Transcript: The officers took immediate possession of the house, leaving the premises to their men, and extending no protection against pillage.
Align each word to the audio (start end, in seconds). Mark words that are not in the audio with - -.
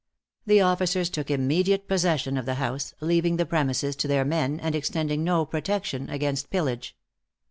The 0.47 0.61
officers 0.61 1.11
took 1.11 1.29
immediate 1.29 1.87
possession 1.87 2.35
of 2.35 2.47
the 2.47 2.55
house, 2.55 2.95
leaving 3.01 3.37
the 3.37 3.45
premises 3.45 3.95
to 3.97 4.07
their 4.07 4.25
men, 4.25 4.59
and 4.59 4.73
extending 4.73 5.23
no 5.23 5.45
protection 5.45 6.09
against 6.09 6.49
pillage. 6.49 6.95